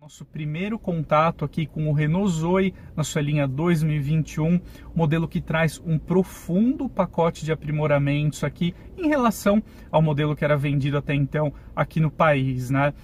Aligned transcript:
Nosso 0.00 0.24
primeiro 0.26 0.78
contato 0.78 1.44
aqui 1.44 1.66
com 1.66 1.88
o 1.88 1.92
Renault 1.92 2.30
Zoe 2.30 2.72
na 2.94 3.02
sua 3.02 3.20
linha 3.20 3.48
2021, 3.48 4.60
modelo 4.94 5.26
que 5.26 5.40
traz 5.40 5.82
um 5.84 5.98
profundo 5.98 6.88
pacote 6.88 7.44
de 7.44 7.50
aprimoramentos 7.50 8.44
aqui 8.44 8.72
em 8.96 9.08
relação 9.08 9.60
ao 9.90 10.00
modelo 10.00 10.36
que 10.36 10.44
era 10.44 10.56
vendido 10.56 10.98
até 10.98 11.16
então 11.16 11.52
aqui 11.74 11.98
no 11.98 12.12
país, 12.12 12.70
né? 12.70 12.94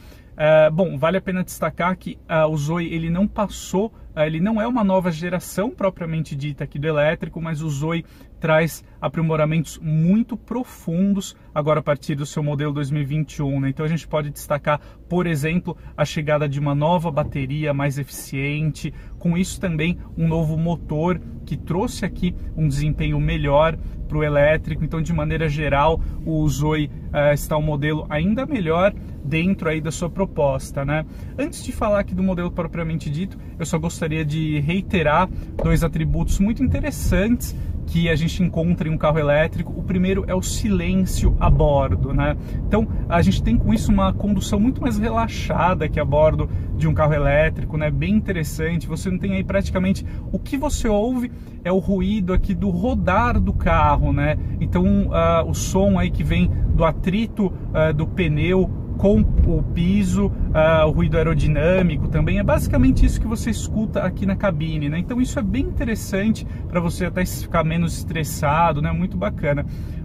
Uh, 0.41 0.73
bom, 0.73 0.97
vale 0.97 1.19
a 1.19 1.21
pena 1.21 1.45
destacar 1.45 1.95
que 1.99 2.19
uh, 2.27 2.49
o 2.51 2.57
Zoe 2.57 2.95
ele 2.95 3.11
não 3.11 3.29
passou, 3.29 3.93
uh, 4.17 4.21
ele 4.21 4.41
não 4.41 4.59
é 4.59 4.67
uma 4.67 4.83
nova 4.83 5.13
geração 5.13 5.69
propriamente 5.69 6.35
dita 6.35 6.65
aqui 6.65 6.79
do 6.79 6.89
elétrico, 6.89 7.43
mas 7.43 7.61
o 7.61 7.69
Zoe 7.69 8.07
traz 8.41 8.83
aprimoramentos 8.99 9.79
muito 9.83 10.39
profundos 10.39 11.37
agora 11.55 11.81
a 11.81 11.83
partir 11.83 12.15
do 12.15 12.25
seu 12.25 12.43
modelo 12.43 12.73
2021. 12.73 13.61
Né? 13.61 13.69
Então 13.69 13.85
a 13.85 13.89
gente 13.89 14.09
pode 14.09 14.31
destacar, 14.31 14.81
por 15.11 15.27
exemplo, 15.27 15.77
a 15.95 16.07
chegada 16.07 16.49
de 16.49 16.59
uma 16.59 16.75
nova 16.75 17.11
bateria 17.11 17.75
mais 17.75 17.99
eficiente, 17.99 18.95
com 19.19 19.37
isso 19.37 19.61
também 19.61 19.99
um 20.17 20.27
novo 20.27 20.57
motor 20.57 21.21
que 21.45 21.55
trouxe 21.55 22.07
aqui 22.07 22.35
um 22.57 22.67
desempenho 22.67 23.21
melhor 23.21 23.77
para 24.09 24.17
o 24.17 24.25
elétrico. 24.25 24.83
Então, 24.85 25.03
de 25.03 25.13
maneira 25.13 25.51
geral, 25.51 26.01
o 26.25 26.49
Zoe 26.49 26.91
está 27.33 27.57
um 27.59 27.63
modelo 27.63 28.07
ainda 28.09 28.47
melhor 28.47 28.95
dentro 29.25 29.69
aí 29.69 29.81
da 29.81 29.91
sua 29.91 30.09
proposta, 30.09 30.85
né? 30.85 31.05
Antes 31.39 31.63
de 31.65 31.73
falar 31.73 32.01
aqui 32.01 32.15
do 32.15 32.23
modelo 32.23 32.51
propriamente 32.51 33.11
dito, 33.11 33.39
eu 33.59 33.67
só 33.67 33.79
gostaria 33.79 34.25
de 34.25 34.61
reiterar 34.61 35.29
dois 35.63 35.85
atributos 35.85 36.39
muito 36.39 36.63
interessantes 36.63 37.55
que 37.91 38.09
a 38.09 38.15
gente 38.15 38.43
encontra 38.43 38.89
em 38.89 38.93
um 38.93 38.97
carro 38.97 39.19
elétrico. 39.19 39.73
O 39.77 39.83
primeiro 39.83 40.25
é 40.29 40.35
o 40.35 40.43
silêncio 40.43 41.37
a 41.41 41.51
bordo, 41.51 42.15
né? 42.15 42.37
Então, 42.67 42.87
a 43.09 43.21
gente 43.21 43.43
tem 43.43 43.57
com 43.57 43.75
isso 43.75 43.91
uma 43.91 44.13
condução 44.13 44.61
muito 44.61 44.81
mais 44.81 44.97
relaxada 44.97 45.89
que 45.89 45.99
a 45.99 46.05
bordo 46.05 46.49
de 46.77 46.87
um 46.87 46.95
carro 46.95 47.15
elétrico, 47.15 47.77
né? 47.77 47.91
Bem 47.91 48.15
interessante. 48.15 48.87
Você 48.87 49.11
não 49.11 49.19
tem 49.19 49.33
aí 49.33 49.43
praticamente 49.43 50.07
o 50.33 50.39
que 50.39 50.57
você 50.57 50.89
ouve 50.89 51.33
é 51.65 51.73
o 51.73 51.79
ruído 51.79 52.33
aqui 52.33 52.55
do 52.55 52.71
rodar 52.71 53.41
do 53.41 53.53
carro, 53.53 54.13
né? 54.13 54.39
Então, 54.61 55.09
uh, 55.09 55.49
o 55.49 55.55
som 55.55 55.99
aí 55.99 56.11
que 56.11 56.23
vem 56.23 56.49
do 56.75 56.85
atrito 56.85 57.47
uh, 57.47 57.93
do 57.93 58.07
pneu 58.07 58.71
com 59.01 59.21
o 59.47 59.63
piso, 59.63 60.27
uh, 60.27 60.87
o 60.87 60.91
ruído 60.91 61.17
aerodinâmico 61.17 62.07
também. 62.09 62.39
É 62.39 62.43
basicamente 62.43 63.07
isso 63.07 63.19
que 63.19 63.27
você 63.27 63.49
escuta 63.49 64.03
aqui 64.03 64.27
na 64.27 64.37
cabine, 64.37 64.91
né? 64.91 64.99
Então 64.99 65.23
isso 65.23 65.39
é 65.39 65.43
bem 65.43 65.65
interessante 65.65 66.47
para 66.69 66.81
você 66.81 67.07
até 67.07 67.25
ficar 67.25 67.65
menos 67.65 67.97
estressado, 67.97 68.83
né? 68.83 68.93
Muito 68.93 69.17
bacana. 69.17 69.65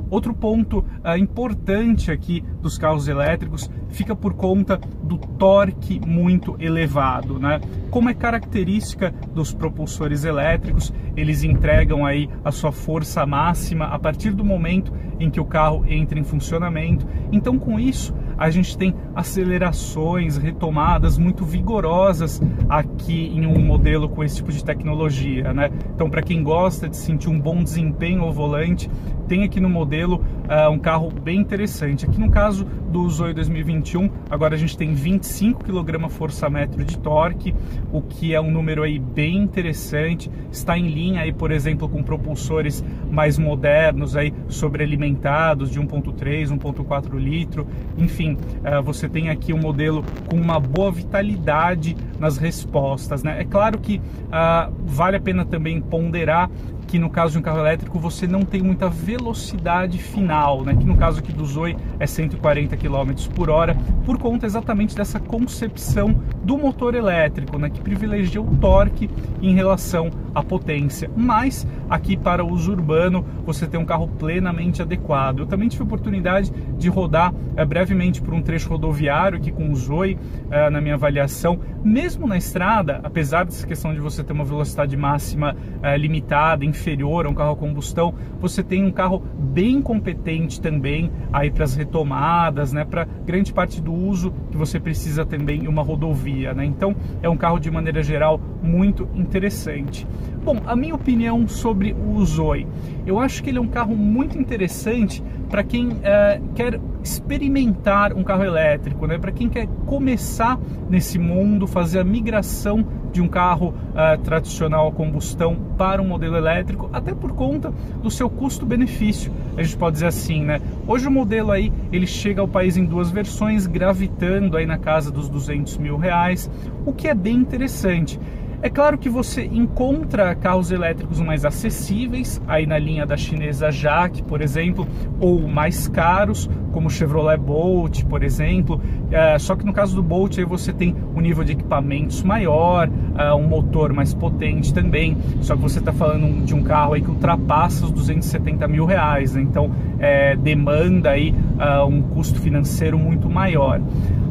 Outro 0.09 0.33
ponto 0.33 0.79
uh, 0.79 1.17
importante 1.17 2.09
aqui 2.09 2.41
dos 2.61 2.77
carros 2.77 3.09
elétricos 3.09 3.69
fica 3.89 4.15
por 4.15 4.33
conta 4.33 4.79
do 5.03 5.17
torque 5.17 5.99
muito 5.99 6.55
elevado, 6.57 7.37
né? 7.37 7.59
Como 7.89 8.09
é 8.09 8.13
característica 8.13 9.13
dos 9.33 9.53
propulsores 9.53 10.23
elétricos, 10.23 10.93
eles 11.17 11.43
entregam 11.43 12.05
aí 12.05 12.29
a 12.45 12.51
sua 12.51 12.71
força 12.71 13.25
máxima 13.25 13.87
a 13.87 13.99
partir 13.99 14.31
do 14.31 14.45
momento 14.45 14.93
em 15.19 15.29
que 15.29 15.39
o 15.39 15.45
carro 15.45 15.83
entra 15.85 16.17
em 16.17 16.23
funcionamento. 16.23 17.05
Então, 17.31 17.57
com 17.57 17.79
isso, 17.79 18.13
a 18.37 18.49
gente 18.49 18.77
tem 18.77 18.93
acelerações, 19.15 20.37
retomadas 20.37 21.17
muito 21.17 21.45
vigorosas 21.45 22.41
aqui 22.69 23.31
em 23.33 23.45
um 23.45 23.59
modelo 23.59 24.09
com 24.09 24.23
esse 24.23 24.37
tipo 24.37 24.51
de 24.51 24.63
tecnologia, 24.63 25.53
né? 25.53 25.69
Então, 25.93 26.09
para 26.09 26.21
quem 26.21 26.43
gosta 26.43 26.87
de 26.89 26.97
sentir 26.97 27.29
um 27.29 27.39
bom 27.39 27.63
desempenho 27.63 28.23
ao 28.23 28.31
volante, 28.31 28.89
tem 29.27 29.43
aqui 29.43 29.59
no 29.59 29.69
modelo 29.69 30.23
uh, 30.49 30.69
um 30.69 30.79
carro 30.79 31.09
bem 31.09 31.39
interessante. 31.39 32.05
Aqui 32.05 32.19
no 32.19 32.29
caso 32.29 32.67
do 32.95 33.09
Zoe 33.09 33.33
2021, 33.33 34.09
agora 34.29 34.55
a 34.55 34.57
gente 34.57 34.77
tem 34.77 34.93
25 34.93 35.65
kgfm 35.65 36.85
de 36.85 36.97
torque, 36.97 37.53
o 37.91 38.01
que 38.01 38.33
é 38.33 38.39
um 38.39 38.49
número 38.49 38.83
aí 38.83 38.97
bem 38.97 39.35
interessante. 39.35 40.31
Está 40.49 40.77
em 40.77 40.87
linha 40.87 41.19
aí, 41.19 41.33
por 41.33 41.51
exemplo, 41.51 41.89
com 41.89 42.01
propulsores 42.01 42.81
mais 43.11 43.37
modernos 43.37 44.15
aí 44.15 44.33
sobrealimentados 44.47 45.69
de 45.69 45.81
1.3, 45.81 46.57
1.4 46.57 47.19
litro. 47.19 47.67
Enfim, 47.97 48.37
uh, 48.63 48.81
você 48.81 49.09
tem 49.09 49.29
aqui 49.29 49.51
um 49.51 49.59
modelo 49.59 50.01
com 50.29 50.37
uma 50.37 50.57
boa 50.57 50.89
vitalidade 50.89 51.97
nas 52.17 52.37
respostas, 52.37 53.23
né? 53.23 53.41
É 53.41 53.43
claro 53.43 53.77
que 53.77 53.97
uh, 53.97 54.73
vale 54.85 55.17
a 55.17 55.21
pena 55.21 55.43
também 55.43 55.81
ponderar 55.81 56.49
que 56.85 56.99
no 56.99 57.09
caso 57.09 57.33
de 57.33 57.39
um 57.39 57.41
carro 57.41 57.59
elétrico 57.59 57.99
você 57.99 58.27
não 58.27 58.43
tem 58.43 58.61
muita 58.61 58.87
velocidade 58.87 59.97
final, 59.97 60.63
né? 60.63 60.75
que 60.75 60.85
no 60.85 60.95
caso 60.95 61.19
aqui 61.19 61.33
do 61.33 61.45
Zoe 61.45 61.75
é 61.99 62.05
140 62.05 62.77
km 62.77 62.84
por 63.33 63.49
hora, 63.49 63.75
por 64.05 64.17
conta 64.17 64.45
exatamente 64.45 64.95
dessa 64.95 65.19
concepção 65.19 66.15
do 66.43 66.57
motor 66.57 66.95
elétrico, 66.95 67.57
né? 67.57 67.69
que 67.69 67.81
privilegia 67.81 68.41
o 68.41 68.55
torque 68.57 69.09
em 69.41 69.53
relação 69.53 70.09
à 70.33 70.43
potência. 70.43 71.09
Mas 71.15 71.67
aqui 71.89 72.15
para 72.15 72.45
uso 72.45 72.71
urbano 72.71 73.25
você 73.45 73.67
tem 73.67 73.79
um 73.79 73.85
carro 73.85 74.07
plenamente 74.07 74.81
adequado. 74.81 75.39
Eu 75.39 75.45
também 75.45 75.67
tive 75.67 75.83
a 75.83 75.85
oportunidade 75.85 76.51
de 76.77 76.89
rodar 76.89 77.33
é, 77.55 77.65
brevemente 77.65 78.21
por 78.21 78.33
um 78.33 78.41
trecho 78.41 78.69
rodoviário 78.69 79.37
aqui 79.37 79.51
com 79.51 79.71
o 79.71 79.75
Zoe 79.75 80.17
é, 80.49 80.69
na 80.69 80.81
minha 80.81 80.95
avaliação, 80.95 81.59
mesmo 81.83 82.27
na 82.27 82.37
estrada, 82.37 82.99
apesar 83.03 83.45
dessa 83.45 83.65
questão 83.65 83.93
de 83.93 83.99
você 83.99 84.23
ter 84.23 84.33
uma 84.33 84.45
velocidade 84.45 84.95
máxima 84.95 85.55
é, 85.81 85.97
limitada, 85.97 86.65
inferior 86.65 87.25
a 87.25 87.29
um 87.29 87.33
carro 87.33 87.53
a 87.53 87.55
combustão, 87.55 88.13
você 88.39 88.63
tem 88.63 88.83
um 88.83 88.91
carro 88.91 89.23
bem 89.37 89.81
competente 89.81 90.59
também 90.59 91.11
aí 91.31 91.49
para 91.49 91.63
as 91.63 91.75
retomadas, 91.75 92.73
né, 92.75 92.85
para 92.85 93.07
grande 93.25 93.51
parte 93.51 93.81
do 93.81 93.93
uso 93.93 94.31
que 94.51 94.57
você 94.57 94.79
precisa 94.79 95.25
também 95.25 95.63
em 95.63 95.67
uma 95.67 95.81
rodovia, 95.81 96.53
né? 96.53 96.65
Então 96.65 96.95
é 97.23 97.29
um 97.29 97.37
carro 97.37 97.59
de 97.59 97.71
maneira 97.71 98.03
geral 98.03 98.39
muito 98.61 99.07
interessante. 99.15 100.05
Bom, 100.43 100.61
a 100.67 100.75
minha 100.75 100.93
opinião 100.93 101.47
sobre 101.47 101.93
o 101.93 102.23
Zoe, 102.23 102.67
eu 103.07 103.19
acho 103.19 103.41
que 103.41 103.49
ele 103.49 103.57
é 103.57 103.61
um 103.61 103.67
carro 103.67 103.95
muito 103.95 104.37
interessante 104.37 105.23
para 105.49 105.63
quem 105.63 105.97
é, 106.03 106.39
quer 106.53 106.79
experimentar 107.01 108.13
um 108.13 108.23
carro 108.23 108.43
elétrico, 108.43 109.07
né? 109.07 109.17
para 109.17 109.31
quem 109.31 109.47
quer 109.47 109.67
começar 109.85 110.59
nesse 110.89 111.17
mundo, 111.17 111.65
fazer 111.65 111.99
a 111.99 112.03
migração 112.03 112.85
de 113.15 113.21
um 113.21 113.29
carro 113.29 113.69
uh, 113.69 114.21
tradicional 114.23 114.89
a 114.89 114.91
combustão 114.91 115.55
para 115.77 116.01
um 116.01 116.07
modelo 116.07 116.35
elétrico, 116.35 116.89
até 116.91 117.15
por 117.15 117.31
conta 117.31 117.73
do 118.03 118.11
seu 118.11 118.29
custo-benefício, 118.29 119.31
a 119.55 119.63
gente 119.63 119.77
pode 119.77 119.93
dizer 119.93 120.07
assim, 120.07 120.43
né? 120.43 120.61
Hoje 120.85 121.07
o 121.07 121.11
modelo 121.11 121.51
aí 121.51 121.71
ele 121.93 122.05
chega 122.05 122.41
ao 122.41 122.47
país 122.47 122.75
em 122.75 122.83
duas 122.83 123.09
versões, 123.09 123.67
gravitando 123.67 124.57
aí 124.57 124.65
na 124.65 124.77
casa 124.77 125.09
dos 125.09 125.29
200 125.29 125.77
mil 125.77 125.95
reais, 125.95 126.51
o 126.85 126.91
que 126.91 127.07
é 127.07 127.13
bem 127.13 127.37
interessante. 127.37 128.19
É 128.65 128.69
claro 128.71 128.97
que 128.97 129.07
você 129.07 129.45
encontra 129.45 130.33
carros 130.33 130.71
elétricos 130.71 131.21
mais 131.21 131.45
acessíveis, 131.45 132.41
aí 132.47 132.65
na 132.65 132.79
linha 132.79 133.05
da 133.05 133.15
chinesa 133.15 133.69
Jaque, 133.69 134.23
por 134.23 134.41
exemplo, 134.41 134.87
ou 135.19 135.47
mais 135.47 135.87
caros, 135.87 136.49
como 136.71 136.87
o 136.87 136.89
Chevrolet 136.89 137.37
Bolt, 137.37 138.03
por 138.05 138.23
exemplo. 138.23 138.81
É, 139.11 139.37
só 139.37 139.55
que 139.55 139.63
no 139.63 139.71
caso 139.71 139.95
do 139.95 140.01
Bolt 140.01 140.39
aí 140.39 140.45
você 140.45 140.73
tem 140.73 140.95
um 141.15 141.21
nível 141.21 141.43
de 141.43 141.51
equipamentos 141.51 142.23
maior, 142.23 142.89
é, 143.15 143.31
um 143.35 143.47
motor 143.47 143.93
mais 143.93 144.15
potente 144.15 144.73
também. 144.73 145.15
Só 145.41 145.55
que 145.55 145.61
você 145.61 145.77
está 145.77 145.93
falando 145.93 146.43
de 146.43 146.55
um 146.55 146.63
carro 146.63 146.93
aí 146.93 147.03
que 147.03 147.09
ultrapassa 147.11 147.85
os 147.85 147.91
270 147.91 148.67
mil 148.67 148.87
reais, 148.87 149.35
né? 149.35 149.43
então 149.43 149.69
é, 149.99 150.35
demanda 150.35 151.11
aí 151.11 151.35
é, 151.59 151.83
um 151.83 152.01
custo 152.01 152.41
financeiro 152.41 152.97
muito 152.97 153.29
maior. 153.29 153.79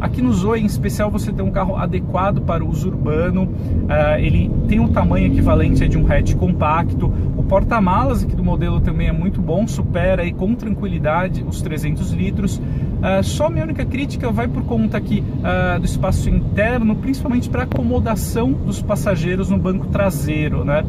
Aqui 0.00 0.20
no 0.20 0.32
Zoe, 0.32 0.60
em 0.60 0.66
especial, 0.66 1.10
você 1.10 1.32
tem 1.32 1.44
um 1.44 1.50
carro 1.50 1.76
adequado 1.76 2.40
para 2.42 2.64
o 2.64 2.68
uso 2.68 2.88
urbano. 2.88 3.44
Uh, 3.44 4.18
ele 4.18 4.50
tem 4.68 4.80
um 4.80 4.88
tamanho 4.88 5.26
equivalente 5.26 5.86
de 5.88 5.96
um 5.96 6.10
hatch 6.10 6.34
compacto. 6.34 7.12
O 7.36 7.42
porta-malas 7.42 8.22
aqui 8.24 8.34
do 8.34 8.44
modelo 8.44 8.80
também 8.80 9.08
é 9.08 9.12
muito 9.12 9.40
bom, 9.40 9.66
supera 9.66 10.22
aí 10.22 10.32
com 10.32 10.54
tranquilidade 10.54 11.44
os 11.46 11.62
300 11.62 12.12
litros. 12.12 12.58
Uh, 12.58 13.22
só 13.22 13.50
minha 13.50 13.64
única 13.64 13.84
crítica 13.84 14.30
vai 14.30 14.48
por 14.48 14.64
conta 14.64 14.96
aqui 14.96 15.22
uh, 15.40 15.78
do 15.78 15.84
espaço 15.84 16.28
interno, 16.28 16.96
principalmente 16.96 17.48
para 17.48 17.64
acomodação 17.64 18.52
dos 18.52 18.82
passageiros 18.82 19.50
no 19.50 19.58
banco 19.58 19.86
traseiro, 19.86 20.64
né? 20.64 20.84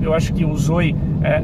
eu 0.00 0.14
acho 0.14 0.32
que 0.32 0.44
o 0.44 0.56
Zoe, 0.56 0.94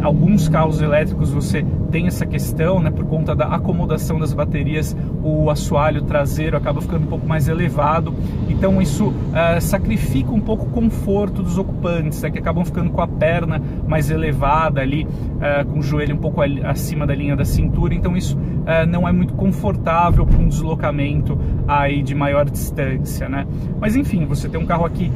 alguns 0.03 0.49
carros 0.49 0.81
elétricos 0.81 1.31
você 1.31 1.65
tem 1.91 2.07
essa 2.07 2.27
questão, 2.27 2.81
né, 2.81 2.91
por 2.91 3.05
conta 3.07 3.35
da 3.35 3.47
acomodação 3.47 4.19
das 4.19 4.33
baterias, 4.33 4.97
o 5.23 5.51
assoalho 5.51 6.03
traseiro 6.03 6.57
acaba 6.57 6.81
ficando 6.81 7.05
um 7.05 7.09
pouco 7.09 7.27
mais 7.27 7.49
elevado, 7.49 8.15
então 8.49 8.81
isso 8.81 9.09
uh, 9.09 9.61
sacrifica 9.61 10.31
um 10.31 10.41
pouco 10.41 10.67
o 10.67 10.71
conforto 10.71 11.43
dos 11.43 11.57
ocupantes, 11.59 12.23
né, 12.23 12.31
que 12.31 12.39
acabam 12.39 12.65
ficando 12.65 12.91
com 12.91 13.01
a 13.01 13.09
perna 13.09 13.61
mais 13.87 14.11
elevada 14.11 14.81
ali, 14.81 15.05
uh, 15.05 15.67
com 15.67 15.79
o 15.79 15.83
joelho 15.83 16.15
um 16.15 16.19
pouco 16.19 16.43
acima 16.43 17.07
da 17.07 17.15
linha 17.15 17.35
da 17.35 17.45
cintura, 17.45 17.95
então 17.95 18.17
isso 18.17 18.37
uh, 18.37 18.87
não 18.89 19.09
é 19.09 19.13
muito 19.13 19.35
confortável 19.35 20.27
para 20.27 20.39
um 20.39 20.49
deslocamento 20.49 21.39
aí 21.67 22.03
de 22.03 22.15
maior 22.15 22.49
distância, 22.49 23.29
né? 23.29 23.47
Mas 23.81 23.97
enfim, 23.97 24.27
você 24.27 24.49
tem 24.49 24.61
um 24.61 24.67
carro 24.67 24.85
aqui 24.85 25.11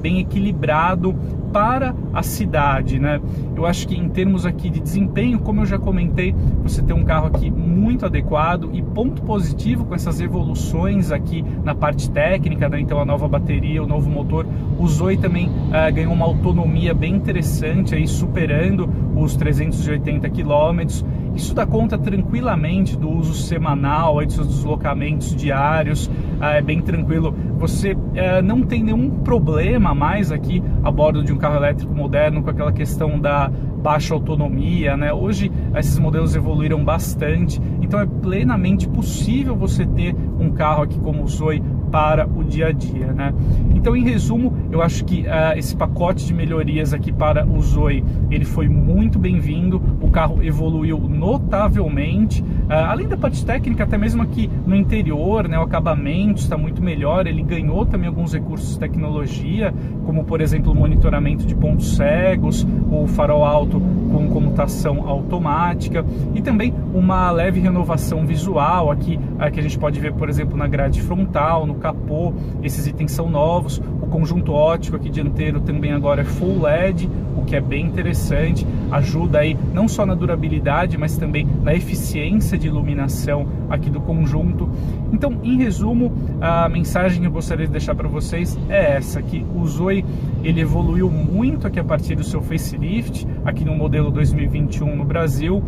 bem 0.00 0.18
equilibrado, 0.18 1.14
para 1.52 1.94
a 2.12 2.22
cidade, 2.22 2.98
né? 2.98 3.20
Eu 3.56 3.66
acho 3.66 3.86
que 3.86 3.96
em 3.96 4.08
termos 4.08 4.46
aqui 4.46 4.70
de 4.70 4.80
desempenho, 4.80 5.38
como 5.40 5.60
eu 5.60 5.66
já 5.66 5.78
comentei, 5.78 6.34
você 6.62 6.82
tem 6.82 6.94
um 6.94 7.04
carro 7.04 7.26
aqui 7.26 7.50
muito 7.50 8.06
adequado 8.06 8.70
e 8.72 8.82
ponto 8.82 9.22
positivo 9.22 9.84
com 9.84 9.94
essas 9.94 10.20
evoluções 10.20 11.10
aqui 11.12 11.44
na 11.64 11.74
parte 11.74 12.10
técnica, 12.10 12.68
né? 12.68 12.80
Então 12.80 13.00
a 13.00 13.04
nova 13.04 13.28
bateria, 13.28 13.82
o 13.82 13.86
novo 13.86 14.08
motor, 14.08 14.46
o 14.78 14.86
Zoe 14.86 15.16
também 15.16 15.48
uh, 15.48 15.92
ganhou 15.92 16.12
uma 16.12 16.24
autonomia 16.24 16.94
bem 16.94 17.14
interessante 17.14 17.94
aí, 17.94 18.06
superando 18.06 18.88
os 19.14 19.36
380 19.36 20.28
quilômetros. 20.30 21.04
Isso 21.34 21.54
dá 21.54 21.66
conta 21.66 21.96
tranquilamente 21.96 22.96
do 22.96 23.08
uso 23.08 23.34
semanal, 23.34 24.18
aí, 24.18 24.26
dos 24.26 24.34
seus 24.34 24.48
deslocamentos 24.48 25.34
diários, 25.34 26.10
uh, 26.40 26.44
é 26.44 26.62
bem 26.62 26.80
tranquilo. 26.80 27.34
Você 27.58 27.92
uh, 27.92 28.42
não 28.42 28.62
tem 28.62 28.82
nenhum 28.82 29.10
problema 29.10 29.94
mais 29.94 30.32
aqui 30.32 30.62
a 30.82 30.90
bordo 30.90 31.22
de 31.22 31.32
um 31.32 31.36
carro 31.36 31.56
elétrico 31.56 31.94
moderno 31.94 32.42
com 32.42 32.50
aquela 32.50 32.72
questão 32.72 33.18
da 33.18 33.50
baixa 33.80 34.14
autonomia, 34.14 34.96
né? 34.96 35.12
Hoje 35.12 35.50
esses 35.74 35.98
modelos 35.98 36.36
evoluíram 36.36 36.84
bastante, 36.84 37.60
então 37.80 37.98
é 37.98 38.06
plenamente 38.06 38.88
possível 38.88 39.56
você 39.56 39.86
ter 39.86 40.14
um 40.38 40.50
carro 40.50 40.82
aqui 40.82 40.98
como 41.00 41.22
o 41.22 41.28
Zoe 41.28 41.62
para 41.90 42.26
o 42.26 42.44
dia 42.44 42.68
a 42.68 42.72
dia, 42.72 43.12
né? 43.12 43.34
Então, 43.74 43.96
em 43.96 44.04
resumo, 44.04 44.56
eu 44.70 44.80
acho 44.80 45.04
que 45.04 45.22
uh, 45.22 45.56
esse 45.56 45.74
pacote 45.74 46.24
de 46.24 46.32
melhorias 46.32 46.92
aqui 46.92 47.12
para 47.12 47.46
o 47.46 47.60
Zoe, 47.60 48.04
ele 48.30 48.44
foi 48.44 48.68
muito 48.68 49.18
bem-vindo, 49.18 49.82
o 50.00 50.08
carro 50.10 50.42
evoluiu 50.42 50.98
notavelmente, 51.00 52.44
além 52.70 53.08
da 53.08 53.16
parte 53.16 53.44
técnica, 53.44 53.84
até 53.84 53.98
mesmo 53.98 54.22
aqui 54.22 54.48
no 54.66 54.76
interior, 54.76 55.48
né, 55.48 55.58
o 55.58 55.62
acabamento 55.62 56.40
está 56.40 56.56
muito 56.56 56.82
melhor, 56.82 57.26
ele 57.26 57.42
ganhou 57.42 57.84
também 57.84 58.08
alguns 58.08 58.32
recursos 58.32 58.74
de 58.74 58.78
tecnologia, 58.78 59.74
como 60.06 60.24
por 60.24 60.40
exemplo 60.40 60.72
o 60.72 60.74
monitoramento 60.74 61.44
de 61.44 61.54
pontos 61.54 61.96
cegos, 61.96 62.66
o 62.90 63.06
farol 63.06 63.44
alto 63.44 63.80
com 63.80 64.28
comutação 64.28 65.08
automática 65.08 66.04
e 66.34 66.40
também 66.40 66.72
uma 66.94 67.30
leve 67.30 67.60
renovação 67.60 68.26
visual. 68.26 68.90
Aqui, 68.90 69.18
que 69.52 69.60
a 69.60 69.62
gente 69.62 69.78
pode 69.78 69.98
ver, 69.98 70.12
por 70.12 70.28
exemplo, 70.28 70.56
na 70.56 70.68
grade 70.68 71.00
frontal, 71.02 71.66
no 71.66 71.74
capô, 71.74 72.32
esses 72.62 72.86
itens 72.86 73.12
são 73.12 73.28
novos. 73.28 73.80
O 74.00 74.06
conjunto 74.06 74.52
ótico 74.52 74.96
aqui 74.96 75.08
dianteiro 75.08 75.60
também 75.60 75.92
agora 75.92 76.22
é 76.22 76.24
full 76.24 76.62
LED, 76.62 77.08
o 77.36 77.44
que 77.44 77.56
é 77.56 77.60
bem 77.60 77.86
interessante, 77.86 78.66
ajuda 78.90 79.40
aí 79.40 79.56
não 79.72 79.88
só 79.88 80.04
na 80.04 80.14
durabilidade, 80.14 80.98
mas 80.98 81.16
também 81.16 81.46
na 81.62 81.74
eficiência 81.74 82.58
de 82.60 82.68
iluminação 82.68 83.46
aqui 83.68 83.90
do 83.90 84.00
conjunto. 84.00 84.68
Então, 85.12 85.38
em 85.42 85.56
resumo, 85.56 86.12
a 86.40 86.68
mensagem 86.68 87.20
que 87.20 87.26
eu 87.26 87.32
gostaria 87.32 87.66
de 87.66 87.72
deixar 87.72 87.94
para 87.94 88.08
vocês 88.08 88.58
é 88.68 88.96
essa, 88.96 89.20
que 89.22 89.44
o 89.54 89.66
Zoe 89.66 90.04
ele 90.44 90.60
evoluiu 90.60 91.10
muito 91.10 91.66
aqui 91.66 91.80
a 91.80 91.84
partir 91.84 92.14
do 92.14 92.24
seu 92.24 92.40
facelift, 92.42 93.26
aqui 93.44 93.64
no 93.64 93.74
modelo 93.74 94.10
2021 94.10 94.96
no 94.96 95.04
Brasil, 95.04 95.62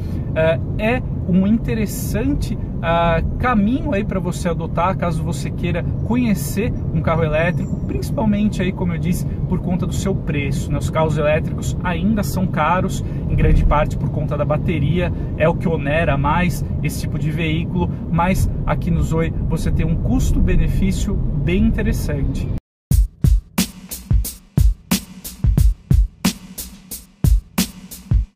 é 0.78 1.02
um 1.28 1.46
interessante 1.46 2.54
uh, 2.54 3.36
caminho 3.38 3.92
aí 3.92 4.04
para 4.04 4.20
você 4.20 4.48
adotar 4.48 4.96
caso 4.96 5.22
você 5.22 5.50
queira 5.50 5.84
conhecer 6.06 6.72
um 6.92 7.00
carro 7.00 7.24
elétrico, 7.24 7.80
principalmente 7.86 8.62
aí, 8.62 8.72
como 8.72 8.94
eu 8.94 8.98
disse, 8.98 9.26
por 9.48 9.60
conta 9.60 9.86
do 9.86 9.94
seu 9.94 10.14
preço. 10.14 10.70
Né? 10.70 10.78
Os 10.78 10.90
carros 10.90 11.18
elétricos 11.18 11.76
ainda 11.82 12.22
são 12.22 12.46
caros, 12.46 13.04
em 13.30 13.34
grande 13.34 13.64
parte 13.64 13.96
por 13.96 14.10
conta 14.10 14.36
da 14.36 14.44
bateria, 14.44 15.12
é 15.36 15.48
o 15.48 15.54
que 15.54 15.68
onera 15.68 16.16
mais 16.16 16.64
esse 16.82 17.00
tipo 17.00 17.18
de 17.18 17.30
veículo, 17.30 17.88
mas 18.10 18.50
aqui 18.66 18.90
no 18.90 19.02
Zoe 19.02 19.32
você 19.48 19.70
tem 19.70 19.86
um 19.86 19.96
custo-benefício 19.96 21.14
bem 21.14 21.64
interessante. 21.64 22.61